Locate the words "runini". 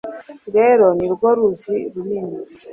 1.93-2.37